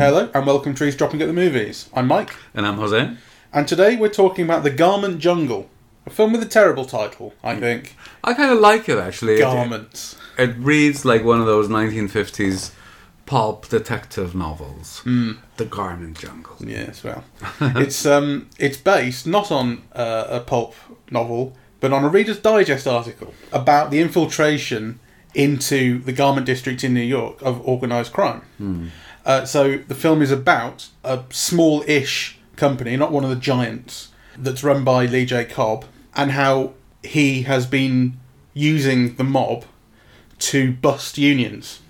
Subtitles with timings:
[0.00, 1.88] Hello and welcome to Eavesdropping at the Movies.
[1.94, 3.16] I'm Mike, And I'm Jose.
[3.52, 5.70] and today we're talking about The Garment Jungle,
[6.04, 7.94] a film with a terrible title, I think.
[8.24, 9.34] I kind of like it actually.
[9.34, 10.16] It- Garments.
[10.36, 12.72] It, reads like one of those 1950s
[13.26, 15.02] pulp detective novels.
[15.04, 16.56] The Garment Jungle.
[16.58, 17.22] Yes, well,
[17.60, 20.74] it's um, it's based not on uh, a pulp
[21.12, 25.00] novel, but on a Reader's Digest article about the infiltration
[25.34, 28.42] into the garment district in New York of organised crime.
[29.24, 34.64] Uh, so the film is about a small-ish company, not one of the giants, that's
[34.64, 35.44] run by Lee J.
[35.44, 35.84] Cobb,
[36.16, 38.18] and how he has been
[38.54, 39.64] using the mob
[40.38, 41.80] to bust unions,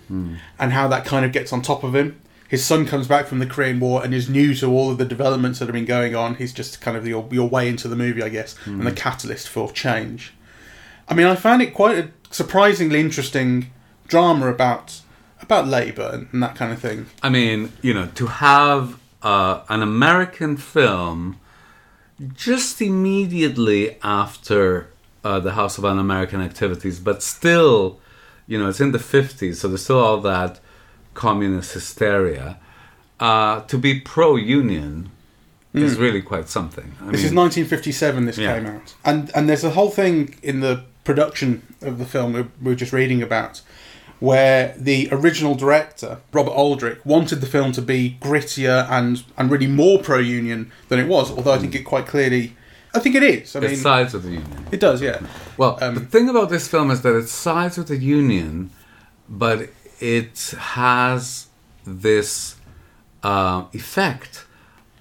[0.58, 2.20] and how that kind of gets on top of him.
[2.50, 5.04] His son comes back from the Korean War and is new to all of the
[5.04, 6.34] developments that have been going on.
[6.34, 9.48] He's just kind of your, your way into the movie, I guess, and the catalyst
[9.48, 10.34] for change.
[11.06, 13.70] I mean, I found it quite a surprisingly interesting
[14.08, 15.00] drama about
[15.40, 17.06] about labour and, and that kind of thing.
[17.22, 21.38] I mean, you know, to have uh, an American film
[22.34, 24.90] just immediately after
[25.22, 28.00] uh, the House of Un-American Activities, but still,
[28.48, 30.60] you know, it's in the 50s, so there's still all that
[31.14, 32.58] communist hysteria.
[33.18, 35.10] Uh, to be pro-union
[35.74, 36.94] is really quite something.
[37.02, 38.24] I This is 1957.
[38.26, 38.54] This Yeah.
[38.56, 42.40] came out, and and there's a whole thing in the production of the film we
[42.62, 43.60] we were just reading about,
[44.20, 49.66] where the original director Robert Aldrich wanted the film to be grittier and and really
[49.68, 51.30] more pro-union than it was.
[51.30, 52.56] Although I think it quite clearly,
[52.94, 53.54] I think it is.
[53.54, 54.66] I mean, it sides with the union.
[54.72, 55.18] it does, yeah.
[55.56, 58.70] Well, Um, the thing about this film is that it sides with the union,
[59.28, 59.68] but
[60.00, 61.48] it has
[61.84, 62.56] this
[63.22, 64.46] uh, effect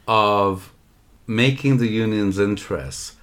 [0.07, 0.73] of
[1.25, 3.15] making the union's interests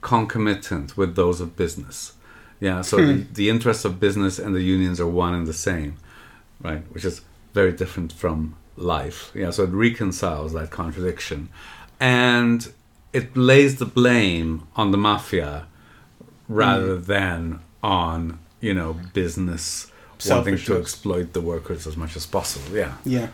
[0.00, 2.14] concomitant with those of business.
[2.60, 5.96] Yeah, so the, the interests of business and the unions are one and the same,
[6.60, 6.82] right?
[6.92, 7.20] Which is
[7.52, 9.30] very different from life.
[9.34, 11.48] Yeah, so it reconciles that contradiction.
[12.00, 12.72] And
[13.12, 15.66] it lays the blame on the mafia
[16.48, 19.91] rather than on, you know, business
[20.28, 22.76] wanting to exploit the workers as much as possible.
[22.76, 22.94] Yeah.
[23.04, 23.28] Yeah.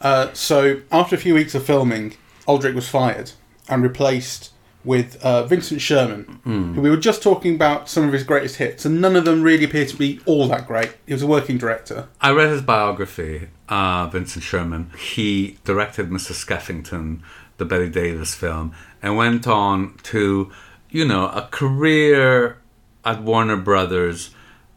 [0.00, 2.14] Uh, so after a few weeks of filming,
[2.46, 3.32] Aldrich was fired
[3.68, 4.52] and replaced
[4.84, 8.84] with uh, Vincent Sherman, who we were just talking about some of his greatest hits,
[8.86, 10.96] and none of them really appear to be all that great.
[11.04, 12.08] He was a working director.
[12.20, 14.90] I read his biography, uh, Vincent Sherman.
[14.96, 16.32] He directed Mr.
[16.32, 17.20] Skeffington,
[17.58, 20.50] the Bette Davis film, and went on to,
[20.90, 22.58] you know, a career
[23.04, 24.30] at Warner Brothers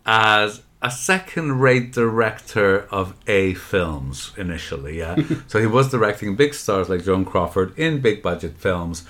[0.05, 5.15] as a second rate director of A films initially, yeah.
[5.47, 9.05] so he was directing big stars like Joan Crawford in big budget films,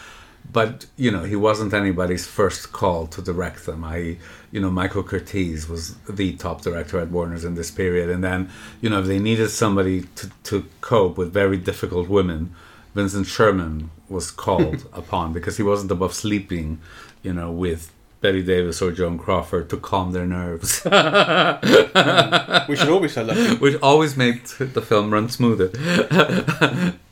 [0.51, 3.83] but you know, he wasn't anybody's first call to direct them.
[3.83, 4.17] I
[4.51, 8.49] you know, Michael Curtiz was the top director at Warner's in this period, and then,
[8.81, 12.53] you know, if they needed somebody to, to cope with very difficult women,
[12.93, 16.81] Vincent Sherman was called upon because he wasn't above sleeping,
[17.23, 20.81] you know, with Bette Davis or Joan Crawford to calm their nerves.
[22.69, 23.55] We should always be so lucky.
[23.59, 25.71] which always made the film run smoother.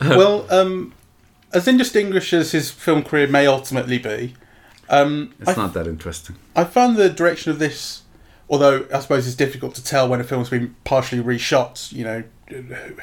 [0.00, 0.94] well, um,
[1.52, 4.34] as indistinguished as his film career may ultimately be,
[4.88, 6.36] um, It's not that interesting.
[6.56, 8.02] I found the direction of this,
[8.48, 12.24] although I suppose it's difficult to tell when a film's been partially reshot, you know,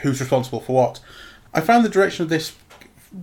[0.01, 0.99] who's responsible for what.
[1.53, 2.55] I found the direction of this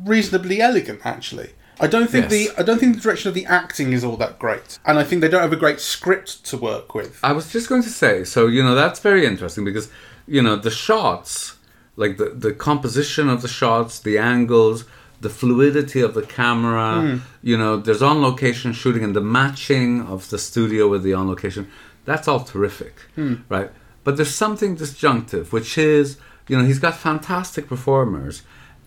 [0.04, 1.50] reasonably elegant, actually.
[1.80, 2.48] I don't think Yes.
[2.54, 5.04] the I don't think the direction of the acting is all that great, and I
[5.04, 7.18] think they don't have a great script to work with.
[7.22, 9.88] I was just going to say, so you know, that's very interesting because
[10.26, 11.56] you know the shots,
[11.96, 14.84] like the the composition of the shots, the angles,
[15.20, 17.00] the fluidity of the camera.
[17.00, 17.16] Hmm.
[17.42, 21.28] You know, there's on location shooting and the matching of the studio with the on
[21.28, 21.68] location.
[22.04, 23.36] That's all terrific, hmm.
[23.48, 23.70] right?
[24.04, 26.18] But there's something disjunctive, which is
[26.48, 28.42] you know he's got fantastic performers,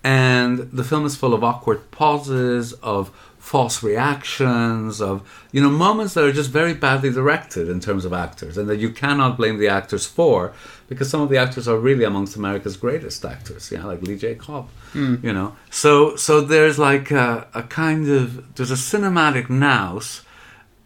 [0.07, 6.13] and the film is full of awkward pauses, of false reactions, of you know moments
[6.13, 9.57] that are just very badly directed in terms of actors, and that you cannot blame
[9.57, 10.54] the actors for,
[10.88, 14.36] because some of the actors are really amongst America's greatest actors, yeah, like Lee J.
[14.36, 15.15] Cobb, hmm.
[15.21, 15.57] you know.
[15.69, 20.21] So so there's like a, a kind of there's a cinematic nous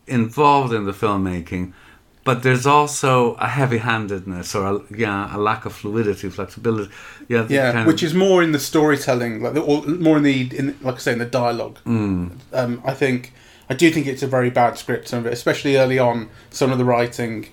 [0.07, 1.73] involved in the filmmaking.
[2.23, 6.91] But there's also a heavy-handedness or a, yeah, a lack of fluidity, flexibility.
[7.27, 10.55] Yeah, Yeah, which of- is more in the storytelling, like the, or more in the
[10.55, 11.79] in like I say in the dialogue.
[11.85, 12.39] Um,
[12.85, 13.33] I think
[13.69, 16.29] I do think it's a very bad script, some of it, especially early on.
[16.51, 17.47] Some of the writing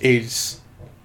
[0.00, 0.60] is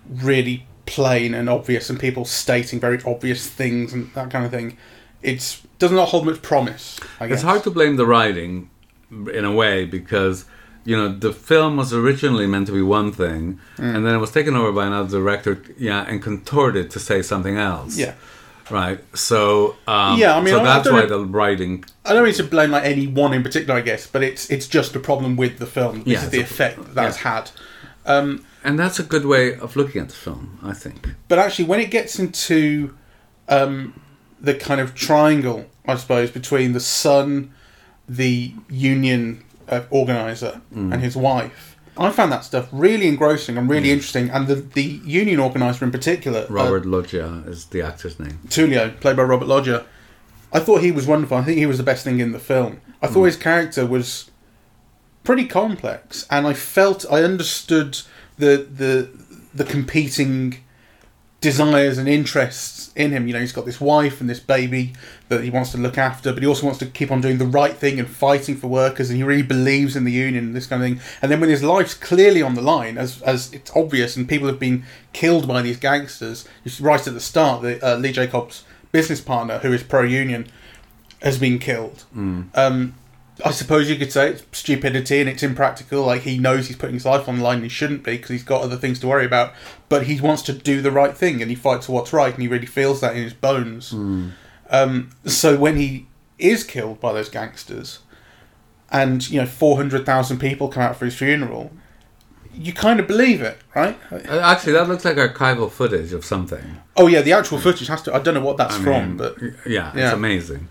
[0.10, 4.78] really plain and obvious, and people stating very obvious things and that kind of thing.
[5.22, 7.00] It's does not hold much promise.
[7.20, 7.36] I guess.
[7.36, 8.70] It's hard to blame the writing
[9.12, 10.46] in a way because
[10.86, 14.32] you know, the film was originally meant to be one thing, and then it was
[14.32, 17.98] taken over by another director, yeah, and contorted to say something else.
[17.98, 18.14] Yeah.
[18.70, 19.00] Right.
[19.16, 19.76] So.
[19.88, 21.84] Um, Yeah, I mean, so I- I that's don't why the writing.
[22.06, 24.68] I don't mean to blame like any one in particular, I guess, but it's it's
[24.68, 26.04] just a problem with the film.
[26.04, 27.34] This Yeah, is the effect that that's yeah.
[27.36, 27.52] had.
[28.06, 31.10] Um, And that's a good way of looking at the film, I think.
[31.28, 32.94] but actually, when it gets into
[33.50, 33.94] um,
[34.42, 37.52] the kind of triangle, I suppose, between the son,
[38.08, 40.94] the union uh, organizer, Mm.
[40.94, 44.30] and his wife, I found that stuff really engrossing and really interesting.
[44.30, 48.40] And the the union organizer in particular, uh, Robert Loggia is the actor's name.
[48.50, 49.86] Tullio, played by Robert Loggia,
[50.52, 51.38] I thought he was wonderful.
[51.38, 52.80] I think he was the best thing in the film.
[53.02, 54.32] I thought his character was
[55.24, 58.00] pretty complex, and I felt I understood
[58.38, 59.10] the the
[59.54, 60.58] the competing
[61.44, 63.28] desires and interests in him.
[63.28, 64.94] You know, he's got this wife and this baby
[65.30, 67.46] that he wants to look after, but he also wants to keep on doing the
[67.46, 70.66] right thing and fighting for workers, and he really believes in the union and this
[70.66, 71.00] kind of thing.
[71.22, 74.48] And then when his life's clearly on the line, as as it's obvious, and people
[74.48, 76.48] have been killed by these gangsters,
[76.80, 78.26] right at the start, the uh, Lee J.
[78.28, 80.48] Cobb's business partner, who is pro-union,
[81.22, 82.06] has been killed.
[82.56, 82.96] Um,
[83.44, 86.04] I suppose you could say it's stupidity and it's impractical.
[86.06, 88.30] Like he knows he's putting his life on the line and he shouldn't be because
[88.30, 89.54] he's got other things to worry about.
[89.90, 92.42] But he wants to do the right thing and he fights for what's right and
[92.42, 93.92] he really feels that in his bones.
[94.70, 96.08] Um, so when he
[96.38, 98.00] is killed by those gangsters,
[98.92, 101.72] and you know four hundred thousand people come out for his funeral,
[102.54, 103.98] you kind of believe it, right?
[104.12, 106.78] Uh, Actually, that looks like archival footage of something.
[106.96, 108.14] Oh yeah, the actual footage has to.
[108.14, 109.36] I don't know what that's I from, but
[109.66, 110.68] yeah, it's amazing.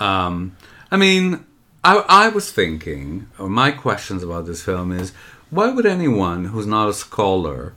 [0.00, 0.56] Um,
[0.90, 1.44] I mean,
[1.86, 5.12] I, I was thinking, or my questions about this film is,
[5.50, 7.74] why would anyone who's not a scholar,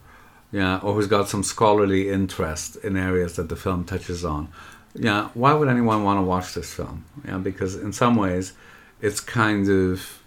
[0.52, 4.50] yeah, or who's got some scholarly interest in areas that the film touches on,
[4.96, 7.06] yeah, why would anyone want to watch this film?
[7.24, 8.54] Yeah, because in some ways,
[9.00, 10.24] it's kind of,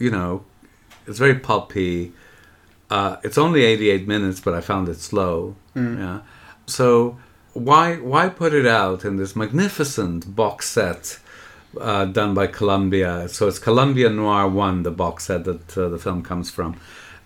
[0.00, 0.44] you know,
[1.06, 2.12] it's very pulpy.
[2.90, 5.54] Uh, it's only 88 minutes, but I found it slow.
[5.98, 6.20] Yeah.
[6.66, 7.16] So
[7.52, 11.20] why why put it out in this magnificent box set
[11.78, 13.28] uh, done by Columbia?
[13.28, 16.78] So it's Columbia Noir One, the box set that uh, the film comes from,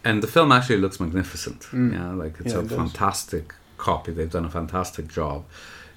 [0.05, 1.67] and the film actually looks magnificent.
[1.73, 2.79] Yeah, like it's Yeah, a it does.
[2.79, 4.12] fantastic copy.
[4.12, 5.44] They've done a fantastic job.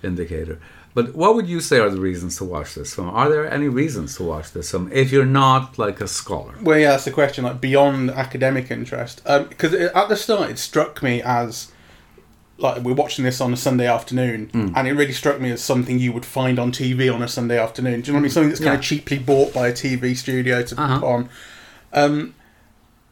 [0.03, 0.59] Indicator.
[0.93, 3.09] But what would you say are the reasons to watch this film?
[3.09, 6.53] Are there any reasons to watch this film if you're not like a scholar?
[6.61, 7.43] Well, yeah, that's the question.
[7.45, 11.71] Like beyond academic interest, because at the start it struck me as
[12.59, 14.69] like we're watching this on a Sunday afternoon, Hmm.
[14.75, 17.59] and it really struck me as something you would find on TV on a Sunday
[17.59, 18.01] afternoon.
[18.01, 18.31] Do you know what I mean?
[18.31, 18.79] Something that's kind Yeah.
[18.79, 20.99] of cheaply bought by a TV studio to Uh-huh.
[20.99, 21.29] put on.
[21.93, 22.33] Um,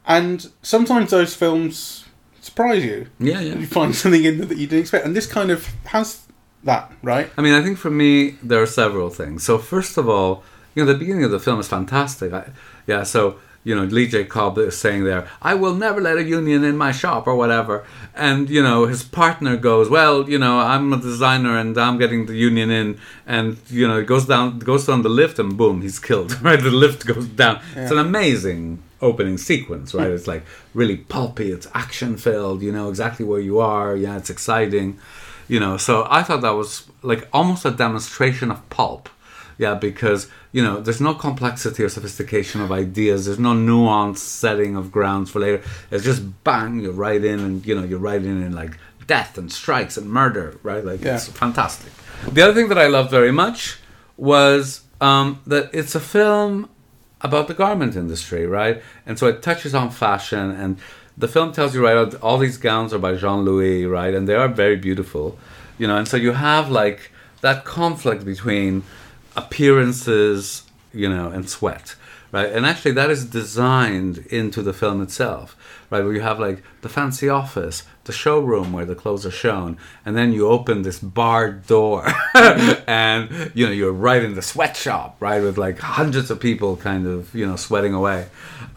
[0.07, 2.05] and sometimes those films
[2.41, 3.07] surprise you.
[3.19, 3.55] Yeah, yeah.
[3.57, 6.21] You find something in there that you didn't expect, and this kind of has
[6.63, 7.29] that, right?
[7.37, 9.43] I mean, I think for me, there are several things.
[9.43, 10.43] So, first of all,
[10.73, 12.33] you know, the beginning of the film is fantastic.
[12.33, 12.49] I,
[12.87, 14.23] yeah, so, you know, Lee J.
[14.23, 17.83] Cobb is saying there, I will never let a union in my shop or whatever.
[18.13, 22.27] And, you know, his partner goes, Well, you know, I'm a designer and I'm getting
[22.27, 22.99] the union in.
[23.25, 26.61] And, you know, it goes down, goes down the lift and boom, he's killed, right?
[26.61, 27.59] The lift goes down.
[27.75, 30.11] It's an amazing opening sequence, right?
[30.11, 30.45] It's like
[30.75, 33.95] really pulpy, it's action filled, you know exactly where you are.
[33.95, 34.99] Yeah, it's exciting
[35.47, 39.09] you know so i thought that was like almost a demonstration of pulp
[39.57, 44.75] yeah because you know there's no complexity or sophistication of ideas there's no nuanced setting
[44.75, 48.23] of grounds for later it's just bang you're right in and you know you're right
[48.23, 48.77] in in like
[49.07, 51.91] death and strikes and murder right like it's fantastic
[52.31, 53.77] the other thing that i loved very much
[54.17, 56.69] was um, that it's a film
[57.21, 58.81] about the garment industry, right?
[59.05, 60.77] And so it touches on fashion, and
[61.17, 64.13] the film tells you right, all these gowns are by Jean Louis, right?
[64.13, 65.37] And they are very beautiful,
[65.77, 65.97] you know.
[65.97, 68.83] And so you have like that conflict between
[69.35, 70.63] appearances,
[70.93, 71.95] you know, and sweat,
[72.31, 72.51] right?
[72.51, 75.55] And actually, that is designed into the film itself,
[75.89, 76.03] right?
[76.03, 80.15] Where you have like the fancy office, the showroom where the clothes are shown, and
[80.15, 85.41] then you open this barred door, and you know you're right in the sweatshop, right,
[85.41, 88.27] with like hundreds of people kind of you know sweating away.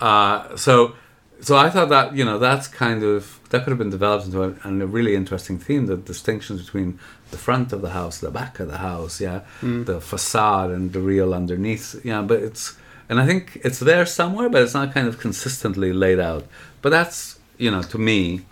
[0.00, 0.94] Uh, so,
[1.40, 4.42] so I thought that you know that's kind of that could have been developed into
[4.42, 6.98] a, and a really interesting theme: the distinctions between
[7.30, 9.84] the front of the house, the back of the house, yeah, mm.
[9.86, 12.22] the facade and the real underneath, yeah.
[12.22, 12.76] But it's
[13.08, 16.46] and I think it's there somewhere, but it's not kind of consistently laid out.
[16.82, 18.42] But that's you know to me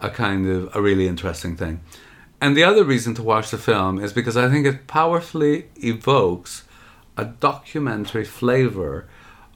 [0.00, 1.80] a kind of a really interesting thing.
[2.40, 6.62] And the other reason to watch the film is because I think it powerfully evokes
[7.16, 9.08] a documentary flavor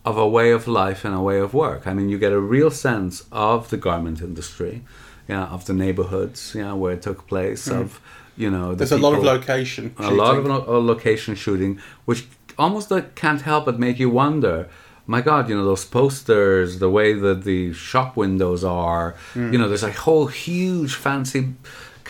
[0.04, 1.86] of a way of life and a way of work.
[1.86, 4.82] I mean, you get a real sense of the garment industry,
[5.28, 8.00] yeah, of the neighborhoods, yeah, where it took place, of
[8.36, 9.94] you know, the There's a lot of location.
[9.98, 10.52] a lot of shooting.
[10.52, 12.26] lo- uh, location shooting, which
[12.58, 14.68] almost like can't help but make you wonder
[15.06, 19.16] my God, you know those posters, the way that the shop windows are.
[19.34, 21.54] You know, there's a whole huge fancy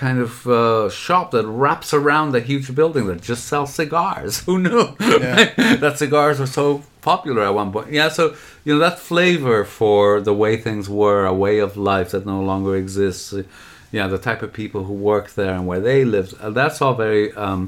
[0.04, 4.34] kind of uh, shop that wraps around the huge building that just sells cigars.
[4.46, 5.76] Who knew Yeah.
[5.84, 7.92] that cigars were so popular at one point?
[7.98, 8.24] Yeah, so
[8.64, 12.40] you know that flavor for the way things were, a way of life that no
[12.50, 13.32] longer exists.
[13.32, 13.42] uh,
[13.98, 16.32] Yeah, the type of people who worked there and where they lived.
[16.40, 17.60] uh, That's all very um,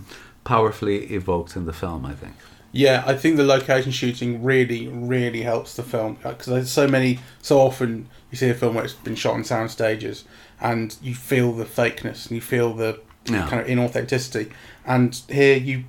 [0.45, 2.35] powerfully evoked in the film, I think.
[2.73, 7.19] Yeah, I think the location shooting really, really helps the film because there's so many,
[7.41, 7.91] so often
[8.31, 10.25] you see a film where it's been shot on sound stages
[10.61, 13.49] and you feel the fakeness and you feel the Yeah.
[13.49, 14.51] kind of inauthenticity,
[14.87, 15.85] and here you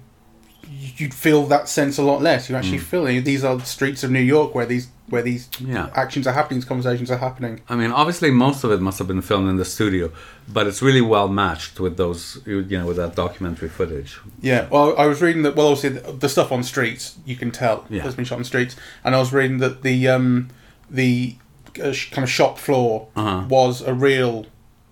[0.97, 2.49] you feel that sense a lot less.
[2.49, 2.57] You Mm.
[2.59, 3.21] actually feel it.
[3.21, 5.89] These are the streets of New York where these where these Yeah.
[5.93, 7.61] actions are happening, these conversations are happening.
[7.69, 10.09] I mean, obviously, most of it must have been filmed in the studio,
[10.51, 14.17] but it's really well matched with those, you know, with that documentary footage.
[14.41, 15.55] Yeah, well, I was reading that.
[15.55, 18.01] Well, obviously, the, the stuff on streets you can tell Yeah.
[18.01, 20.47] has been shot on streets, and I was reading that the um,
[20.89, 21.35] the
[21.79, 23.43] uh, kind of shop floor Uh-huh.
[23.47, 24.47] was a real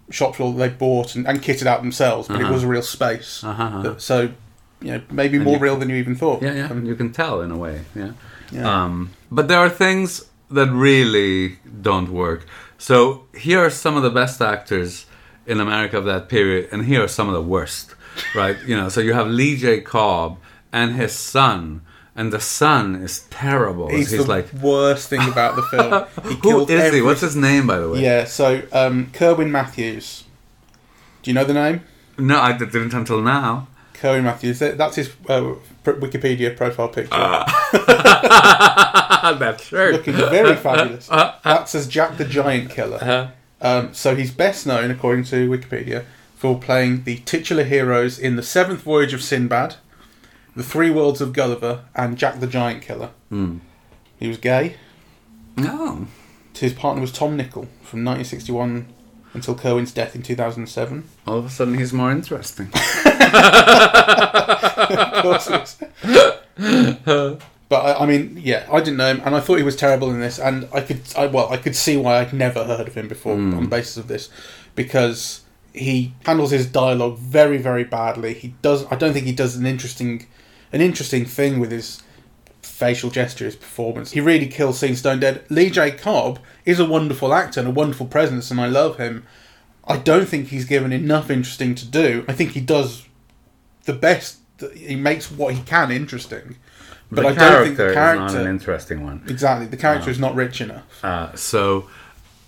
[0.10, 2.54] shop floor that they bought and, and kitted out themselves, but it Uh-huh.
[2.54, 3.44] was a real space.
[3.44, 3.82] Uh-huh, uh-huh.
[3.82, 4.30] That- so,
[4.82, 6.42] you know, maybe And more real than you even thought.
[6.42, 7.82] Yeah, yeah, Um, you can tell in a way.
[7.96, 8.12] Yeah.
[8.52, 8.84] Yeah.
[8.84, 12.46] Um, but there are things that really don't work.
[12.78, 15.06] So here are some of the best actors
[15.48, 17.96] in America of that period, and here are some of the worst.
[18.36, 18.58] Right?
[18.68, 19.82] you know, so you have Lee J.
[19.82, 20.38] Cobb
[20.72, 21.82] and his son,
[22.16, 23.90] and the son is terrible.
[23.90, 26.06] he's, He's, the like, worst thing about the film.
[26.30, 27.02] He who is he?
[27.02, 28.02] What's his name, by the way?
[28.02, 30.24] Yeah, so um, Kerwin Mathews.
[31.22, 31.82] Do you know the name?
[32.18, 33.68] No, I didn't until now.
[33.94, 34.60] Kerwin Mathews.
[34.60, 37.10] That's his uh, Wikipedia profile picture.
[39.40, 39.94] that shirt.
[39.94, 41.08] looking very fabulous.
[41.44, 42.98] That's as Jack the Giant Killer.
[42.98, 43.28] Uh-huh.
[43.62, 46.04] Um, so he's best known, according to Wikipedia,
[46.36, 49.78] for playing the titular heroes in The Seventh Voyage of Sinbad,
[50.56, 53.10] The Three Worlds of Gulliver, and Jack the Giant Killer.
[53.30, 53.58] Hmm.
[54.18, 54.76] He was gay.
[55.58, 56.08] No.
[56.58, 58.88] His partner was Tom Nicoll from 1961
[59.34, 61.10] until Kerwin's death in 2007.
[61.26, 62.70] All of a sudden, he's more interesting.
[64.94, 65.78] Of course.
[67.70, 70.12] But I, I mean, yeah, I didn't know him, and I thought he was terrible
[70.12, 72.94] in this, and I could, I, well, I could see why I'd never heard of
[72.94, 73.56] him before Hmm.
[73.56, 74.30] on the basis of this,
[74.76, 75.42] because
[75.74, 78.34] he handles his dialogue very, very badly.
[78.34, 80.28] He does, I don't think he does an interesting,
[80.72, 82.04] an interesting thing with his
[82.62, 84.12] facial gesture, his performance.
[84.12, 85.44] He really kills scene stone dead.
[85.50, 85.92] Lee J.
[85.92, 89.26] Cobb is a wonderful actor and a wonderful presence, and I love him.
[89.86, 92.24] I don't think he's given enough interesting to do.
[92.28, 93.06] I think he does
[93.86, 94.38] the best.
[94.76, 96.56] He makes what he can interesting,
[97.12, 99.24] but the I don't think the character is not an interesting one.
[99.28, 101.04] exactly the character is not rich enough.
[101.04, 101.90] Uh, so,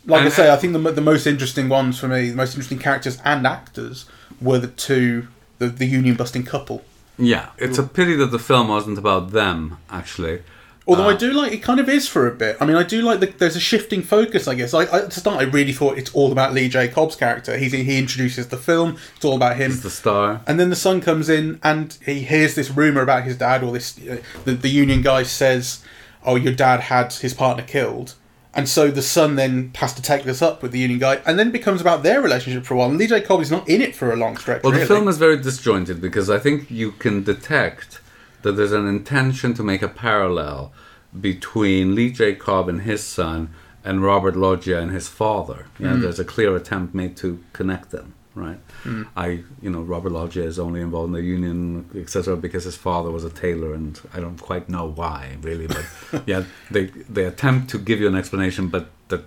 [0.05, 2.79] Like I say, I think the the most interesting ones for me, the most interesting
[2.79, 4.05] characters and actors
[4.41, 5.27] were the two
[5.59, 6.83] the the union busting couple.
[7.17, 10.41] yeah, it's a pity that the film wasn't about them, actually.
[10.87, 12.57] Although Uh, I do like it, kind of is for a bit.
[12.61, 14.47] I mean, I do like the, there's a shifting focus.
[14.47, 14.71] I guess.
[14.71, 16.87] I, I, at the start, I really thought it's all about Lee J.
[16.89, 17.57] Cobb's character.
[17.57, 18.97] He's he introduces the film.
[19.15, 19.71] It's all about him.
[19.71, 20.41] It's the star.
[20.45, 23.71] And then the son comes in and he hears this rumor about his dad, or
[23.73, 25.79] this uh, the, the union guy says,
[26.23, 28.13] "Oh, your dad had his partner killed,"
[28.55, 31.37] and so the son then has to take this up with the union guy, and
[31.37, 32.89] then it becomes about their relationship for a while.
[32.89, 33.21] And Lee J.
[33.21, 34.63] Cobb is not in it for a long stretch.
[34.63, 34.83] Well, really.
[34.85, 37.99] the film is very disjointed because I think you can detect
[38.43, 40.71] that there's an intention to make a parallel
[41.19, 42.35] between Lee J.
[42.35, 43.49] Cobb and his son
[43.83, 45.67] and Robert Loggia and his father.
[45.79, 46.01] Yeah, Mm.
[46.01, 48.59] there's a clear attempt made to connect them, right?
[48.85, 49.07] Mm.
[49.17, 49.27] I,
[49.61, 53.23] you know, Robert Loggia is only involved in the union, etc., because his father was
[53.23, 55.67] a tailor, and I don't quite know why, really.
[55.67, 55.85] But
[56.27, 59.23] yeah, they they attempt to give you an explanation, but that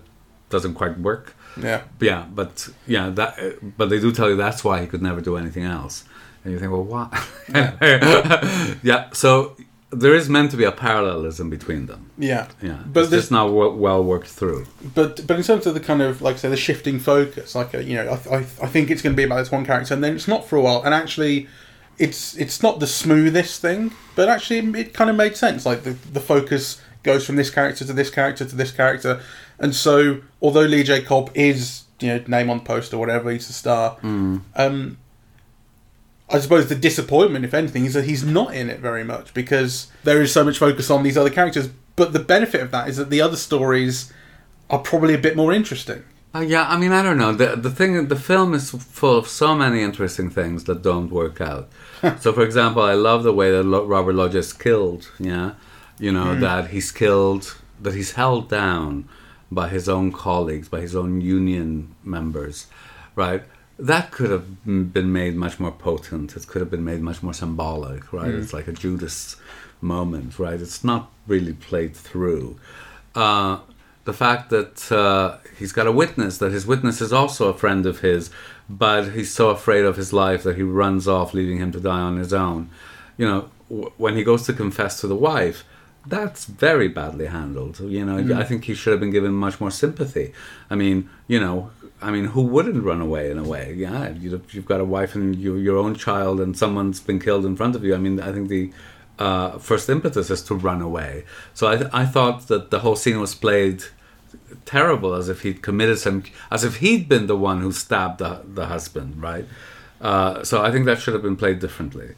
[0.49, 1.35] doesn't quite work.
[1.61, 3.77] yeah, Yeah, but yeah, that.
[3.77, 6.05] But they do tell you that's why he could never do anything else,
[6.45, 7.13] and you think, well, what?
[8.83, 9.11] yeah.
[9.13, 9.57] So
[9.91, 12.11] there is meant to be a parallelism between them.
[12.19, 14.67] yeah, Yeah, But it's just not w- well worked through.
[14.95, 17.79] but but in terms of the kind of like say the shifting focus, like uh,
[17.79, 20.05] you know, I, I, I think it's going to be about this one character, and
[20.05, 21.49] then it's not for a while, and actually.
[22.01, 25.67] It's it's not the smoothest thing, but actually it kind of made sense.
[25.67, 29.21] Like the the focus goes from this character to this character to this character,
[29.59, 33.33] and so although Lee J Cobb is you know name on the post or whatever,
[33.33, 33.97] he's a star.
[34.05, 34.99] Um,
[36.31, 39.91] I suppose the disappointment, if anything, is that he's not in it very much because
[40.05, 41.71] there is so much focus on these other characters.
[41.97, 44.13] But the benefit of that is that the other stories
[44.69, 46.05] are probably a bit more interesting.
[46.35, 47.33] Uh, yeah, I mean, I don't know.
[47.33, 51.41] The the thing, the film is full of so many interesting things that don't work
[51.41, 51.71] out.
[52.21, 55.11] so, for example, I love the way that Robert Lodge is killed.
[55.19, 55.55] Yeah,
[55.99, 59.09] you know that he's killed, that he's held down
[59.51, 62.67] by his own colleagues, by his own union members,
[63.15, 63.43] right?
[63.79, 66.37] That could have been made much more potent.
[66.37, 68.29] It could have been made much more symbolic, right?
[68.41, 69.37] It's like a Judas
[69.81, 70.61] moment, right?
[70.61, 72.59] It's not really played through.
[73.15, 73.59] Uh,
[74.05, 77.87] the fact that uh, he's got a witness, that his witness is also a friend
[77.87, 78.31] of his,
[78.69, 82.01] but he's so afraid of his life that he runs off, leaving him to die
[82.01, 82.71] on his own.
[83.17, 85.65] You know, w- when he goes to confess to the wife,
[86.07, 87.81] that's very badly handled.
[87.81, 90.33] You know, I think he should have been given much more sympathy.
[90.71, 93.75] I mean, you know, I mean, who wouldn't run away in a way?
[93.77, 97.45] Yeah, you, you've got a wife and you, your own child, and someone's been killed
[97.45, 97.95] in front of you.
[97.95, 98.73] I mean, I think the
[99.19, 101.25] uh, first impetus is to run away.
[101.55, 103.83] So I, I thought that the whole scene was played
[104.65, 108.43] terrible, as if he'd committed some, as if he'd been the one who stabbed the,
[108.47, 109.47] the husband, right?
[110.01, 112.15] Uh, so I think that should have been played differently.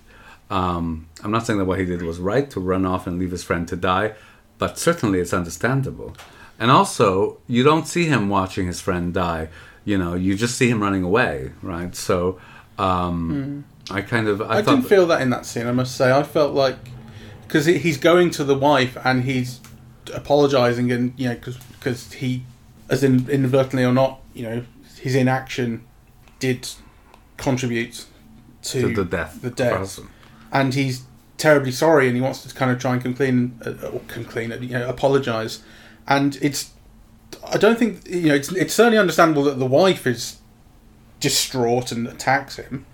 [0.51, 3.31] Um, I'm not saying that what he did was right to run off and leave
[3.31, 4.15] his friend to die,
[4.59, 6.17] but certainly it's understandable.
[6.59, 9.49] And also, you don't see him watching his friend die.
[9.85, 11.95] You know, you just see him running away, right?
[11.97, 12.39] So,
[12.79, 14.59] um, I kind of I.
[14.59, 15.67] I didn't feel that in that scene.
[15.67, 16.77] I must say, I felt like
[17.43, 19.61] because he's going to the wife and he's
[20.15, 21.37] apologising, and you know,
[21.79, 22.45] because he,
[22.89, 24.65] as in inadvertently or not, you know,
[25.01, 25.85] his inaction
[26.39, 26.69] did
[27.37, 28.07] contribute
[28.63, 30.05] to, to the death, the death, her
[30.53, 31.05] and he's
[31.39, 34.25] terribly sorry, and he wants to kind of try and come clean, uh, or come
[34.25, 35.63] clean, you know, apologise,
[36.07, 36.71] and it's.
[37.49, 38.35] I don't think you know.
[38.35, 40.39] It's it's certainly understandable that the wife is
[41.21, 42.87] distraught and attacks him.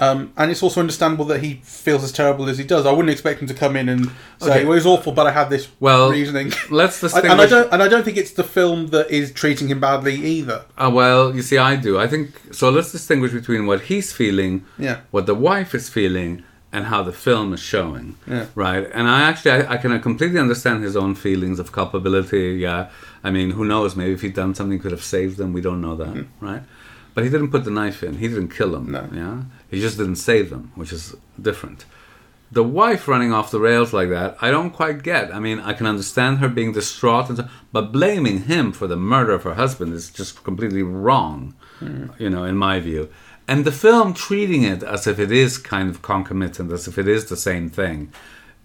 [0.00, 2.86] Um, and it's also understandable that he feels as terrible as he does.
[2.86, 4.06] I wouldn't expect him to come in and
[4.40, 4.62] say, Okay.
[4.64, 7.32] "Well, it was awful, but I had this Well, reasoning." Let's and, distinguish.
[7.32, 10.14] and I don't, and I don't think it's the film that is treating him badly
[10.14, 10.66] either.
[10.76, 11.98] Uh, well, you see, I do.
[11.98, 12.70] I think so.
[12.70, 14.98] Let's distinguish between what he's feeling, Yeah.
[15.10, 18.16] what the wife is feeling, and how the film is showing.
[18.26, 18.46] Yeah.
[18.54, 18.88] Right.
[18.92, 22.56] And I actually, I, I can completely understand his own feelings of culpability.
[22.60, 22.90] Yeah.
[23.24, 23.96] I mean, who knows?
[23.96, 25.52] Maybe if he'd done something, he could have saved them.
[25.52, 26.08] We don't know that.
[26.08, 26.22] Hmm.
[26.40, 26.62] Right.
[27.14, 28.18] But he didn't put the knife in.
[28.18, 29.08] He didn't kill them No.
[29.12, 29.42] Yeah.
[29.70, 31.84] He just didn't save them, which is different.
[32.50, 35.34] The wife running off the rails like that, I don't quite get.
[35.34, 38.96] I mean, I can understand her being distraught, and so, but blaming him for the
[38.96, 42.06] murder of her husband is just completely wrong, hmm.
[42.18, 43.10] you know, in my view.
[43.48, 47.08] And the film treating it as if it is kind of concomitant, as if it
[47.08, 48.12] is the same thing,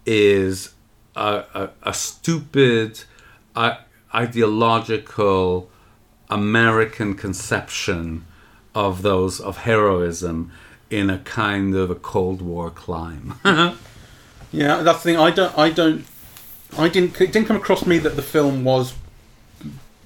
[0.05, 0.73] is
[1.15, 3.03] a, a, a stupid,
[3.55, 3.77] uh,
[4.13, 5.69] ideological
[6.29, 8.25] American conception
[8.75, 10.51] of those of heroism
[10.89, 13.35] in a kind of a Cold War climb.
[14.53, 15.17] Yeah, that's the thing.
[15.17, 15.57] I don't.
[15.57, 16.05] I don't.
[16.77, 17.19] I didn't.
[17.19, 18.93] It didn't come across me that the film was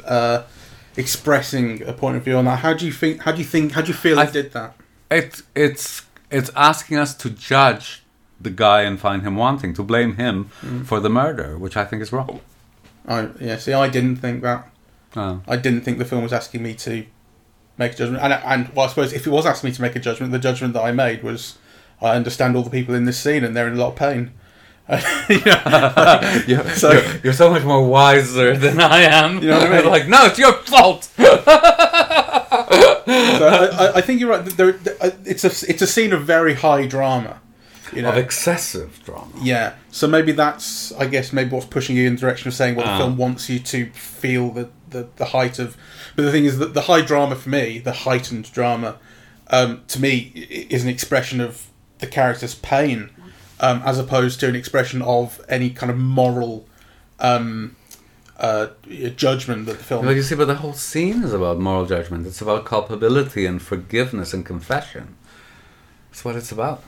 [0.06, 0.44] uh,
[0.98, 2.60] expressing a point of view on that.
[2.60, 3.22] How do you think?
[3.22, 3.74] How do you think?
[3.74, 4.76] How do you feel I did that?
[5.10, 8.04] It's it's it's asking us to judge
[8.40, 10.86] the guy and find him wanting to blame him mm.
[10.86, 12.42] for the murder, which I think is wrong.
[13.08, 13.58] I yeah.
[13.58, 14.70] See, I didn't think that.
[15.16, 15.42] Oh.
[15.48, 17.06] I didn't think the film was asking me to
[17.78, 18.24] make a judgment.
[18.24, 20.40] And, and well, I suppose if it was asking me to make a judgment, the
[20.40, 21.58] judgment that I made was
[22.02, 24.34] I understand all the people in this scene and they're in a lot of pain.
[25.30, 29.42] You know, You're, So- you're, you're so much more wiser than I am.
[29.42, 29.90] You know what I mean?
[29.98, 31.10] like, no, it's your fault.
[31.16, 31.28] so
[33.48, 34.46] I, I- I think you're right.
[34.46, 37.40] There, there, uh, it's a it's a scene of very high drama.
[37.94, 39.32] You know, of excessive drama.
[39.42, 39.76] yeah.
[39.92, 42.86] So maybe that's I guess maybe what's pushing you in the direction of saying well
[42.86, 42.98] the Ah.
[42.98, 45.78] film wants you to feel the, the the height of.
[46.16, 48.98] But the thing is that the high drama for me, the heightened drama,
[49.52, 50.32] um, to me
[50.70, 51.68] is an expression of
[52.00, 53.10] the character's pain,
[53.60, 56.68] um, as opposed to an expression of any kind of moral
[57.20, 57.76] um,
[58.38, 58.68] uh,
[59.16, 60.06] judgment that the film.
[60.06, 62.28] Well, you see, but the whole scene is about moral judgment.
[62.28, 65.16] It's about culpability and forgiveness and confession.
[66.10, 66.84] That's what it's about.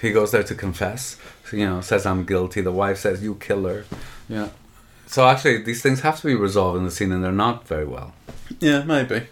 [0.00, 1.18] He goes there to confess.
[1.52, 2.60] You know, says I'm guilty.
[2.60, 3.84] The wife says you kill her.
[4.28, 4.48] Yeah.
[5.06, 7.84] So actually, these things have to be resolved in the scene, and they're not very
[7.84, 8.14] well.
[8.60, 9.26] Yeah, maybe.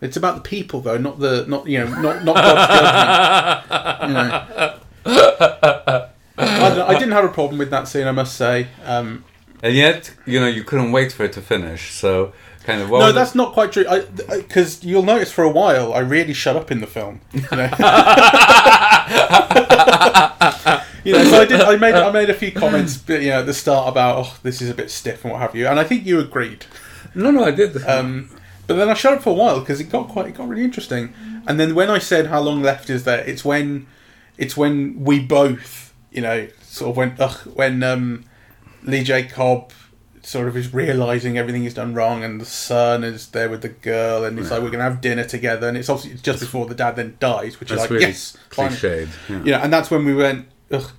[0.00, 4.04] It's about the people, though, not the not you know not not God's judgment.
[4.04, 4.78] You know.
[5.06, 8.68] I, know, I didn't have a problem with that scene, I must say.
[8.84, 9.24] Um,
[9.62, 11.92] And yet, you know, you couldn't wait for it to finish.
[11.92, 12.32] So,
[12.64, 12.88] kind of.
[12.88, 13.84] No, was it- that's not quite true.
[14.28, 17.20] Because you'll notice for a while, I really shut up in the film.
[17.34, 17.68] You know,
[21.04, 21.60] you know so I did.
[21.60, 24.62] I made I made a few comments, you know, at the start about oh, this
[24.62, 26.64] is a bit stiff and what have you, and I think you agreed.
[27.14, 27.76] No, no, I did.
[27.86, 28.30] Um,
[28.66, 30.64] but then I shut up for a while because it got quite it got really
[30.64, 31.12] interesting.
[31.46, 33.86] And then when I said how long left is there, it's when
[34.36, 38.24] it's when we both, you know, sort of when ugh, when um,
[38.82, 39.72] Lee J Cobb
[40.22, 43.68] sort of is realizing everything he's done wrong, and the son is there with the
[43.68, 46.74] girl, and it's like we're gonna have dinner together, and it's obviously just before the
[46.74, 49.08] dad then dies, which is like really yes, cliched.
[49.28, 49.38] Yeah.
[49.38, 50.48] you know, and that's when we went.
[50.70, 50.90] Ugh.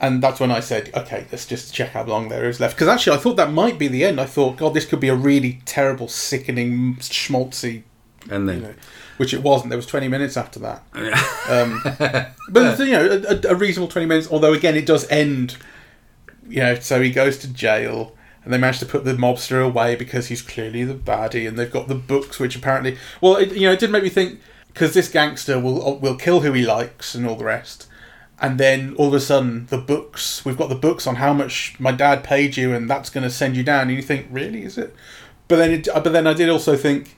[0.00, 2.76] And that's when I said, okay, let's just check how long there is left.
[2.76, 4.20] Because actually, I thought that might be the end.
[4.20, 7.82] I thought, God, this could be a really terrible, sickening, schmaltzy
[8.30, 8.74] And then, you know,
[9.18, 9.70] which it wasn't.
[9.70, 10.82] There was 20 minutes after that.
[11.48, 11.80] Um,
[12.50, 14.28] but you know, a, a reasonable 20 minutes.
[14.30, 15.56] Although again, it does end.
[16.46, 19.96] You know, so he goes to jail, and they manage to put the mobster away
[19.96, 23.62] because he's clearly the baddie, and they've got the books, which apparently, well, it, you
[23.62, 27.14] know, it did make me think because this gangster will will kill who he likes
[27.14, 27.86] and all the rest.
[28.40, 31.74] And then all of a sudden, the books, we've got the books on how much
[31.80, 33.88] my dad paid you, and that's going to send you down.
[33.88, 34.94] And you think, really, is it?
[35.48, 37.16] But then, it, but then I did also think,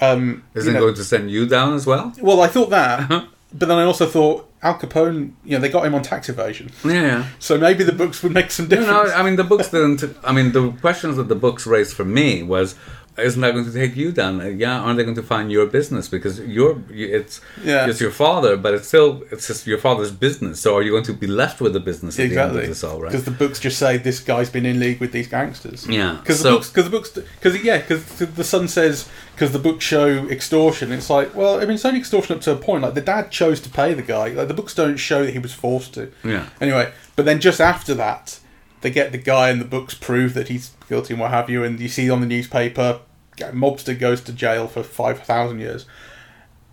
[0.00, 2.12] um, is you it know- going to send you down as well?
[2.20, 5.32] well, I thought that, but then I also thought Al Capone.
[5.44, 7.26] You know, they got him on tax evasion, Yeah.
[7.38, 9.10] so maybe the books would make some No, difference.
[9.10, 10.02] no, I mean the books didn't.
[10.24, 12.74] I mean the questions that the books raised for me was,
[13.16, 14.58] isn't that going to take you down?
[14.58, 17.86] Yeah, aren't they going to find your business because you're it's Yeah.
[17.86, 20.60] it's your father, but it's still it's just your father's business.
[20.60, 22.68] So are you going to be left with the business at the end exactly, of
[22.68, 23.10] this all right?
[23.12, 25.86] because the books just say this guy's been in league with these gangsters.
[25.88, 29.52] Yeah, because so- the books, because the books, because yeah, because the son says because
[29.52, 30.92] the books show extortion.
[30.92, 32.82] It's like, well, I mean, it's only extortion up to a point.
[32.82, 34.28] Like the dad chose to pay the guy.
[34.28, 36.10] Like the books don't show that he was forced to.
[36.24, 36.46] Yeah.
[36.60, 38.38] Anyway, but then just after that,
[38.84, 41.64] they get the guy, and the books prove that he's guilty and what have you.
[41.64, 43.00] And you see on the newspaper,
[43.38, 45.86] mobster goes to jail for five thousand years.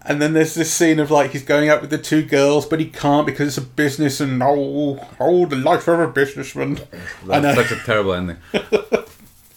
[0.01, 2.81] And then there's this scene of like he's going out with the two girls, but
[2.81, 6.81] he can't because it's a business and oh, oh, the life of a businessman.
[7.25, 8.37] That's such a terrible ending.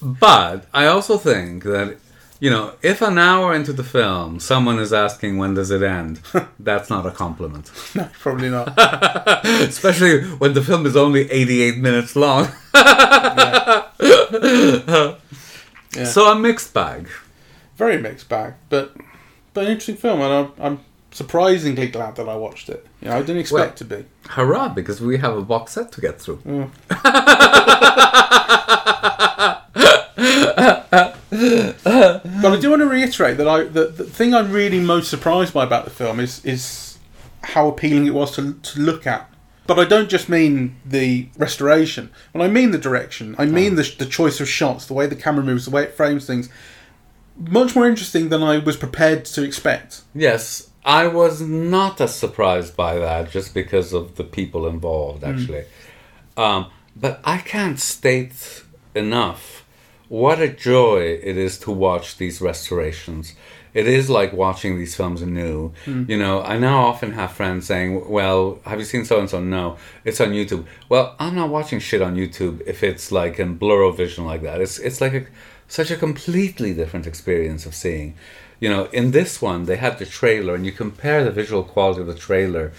[0.01, 1.99] but I also think that
[2.45, 6.21] you know if an hour into the film someone is asking when does it end,
[6.69, 7.71] that's not a compliment.
[7.97, 8.67] No, probably not.
[9.73, 12.45] Especially when the film is only 88 minutes long.
[15.97, 16.05] Yeah.
[16.17, 17.09] So a mixed bag.
[17.77, 18.95] Very mixed bag, but
[19.55, 20.79] but an interesting film, and I'm, I'm
[21.13, 22.85] surprisingly glad that I watched it.
[23.01, 24.05] You know, I didn't expect Well- to be.
[24.37, 26.39] Hurrah, because we have a box set to get through.
[26.39, 26.71] Mm.
[31.35, 35.53] But I do want to reiterate that I the, the thing I'm really most surprised
[35.53, 36.99] by about the film is is
[37.43, 39.31] how appealing it was to to look at.
[39.67, 42.11] But I don't just mean the restoration.
[42.33, 45.17] When I mean the direction, I mean the the choice of shots, the way the
[45.17, 46.49] camera moves, the way it frames things.
[47.37, 50.03] Much more interesting than I was prepared to expect.
[50.15, 55.65] Yes, I was not as surprised by that just because of the people involved, actually.
[56.37, 58.63] Um, but I can't state
[58.95, 59.64] enough
[60.15, 63.35] what a joy it is to watch these restorations.
[63.73, 65.73] It is like watching these films anew.
[65.85, 66.05] Hmm.
[66.07, 69.41] You know, I now often have friends saying, Well, have you seen so and so?
[69.41, 70.67] No, it's on YouTube.
[70.89, 74.61] Well, I'm not watching shit on YouTube if it's like in blur vision like that.
[74.61, 75.27] It's, it's like a,
[75.67, 78.15] such a completely different experience of seeing.
[78.61, 82.03] You know, in this one, they had the trailer, and you compare the visual quality
[82.03, 82.73] of the trailer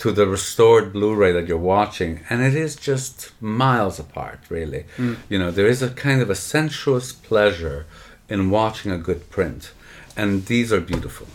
[0.00, 4.86] to the restored Blu-ray that you're watching, and it is just miles apart, really.
[5.28, 7.86] You know, there is a kind of a sensuous pleasure
[8.28, 9.72] in watching a good print,
[10.16, 11.26] and these are beautiful.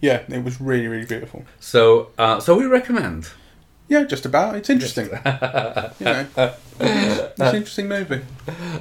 [0.00, 1.44] Yeah, it was really really beautiful.
[1.58, 3.30] So, uh, so we recommend.
[3.88, 4.54] Yeah, just about.
[4.54, 5.06] It's interesting.
[5.06, 6.26] you know,
[6.78, 8.20] it's an interesting movie.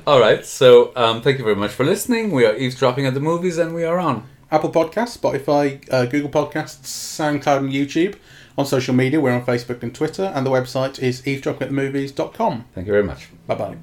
[0.06, 2.30] All right, so um, thank you very much for listening.
[2.32, 4.28] We are eavesdropping at the movies, and we are on.
[4.52, 6.86] Apple Podcasts, Spotify, uh, Google Podcasts,
[7.18, 8.16] SoundCloud, and YouTube.
[8.58, 12.66] On social media, we're on Facebook and Twitter, and the website is eavesdroppingatthemovies.com.
[12.74, 13.30] Thank you very much.
[13.46, 13.76] Bye bye.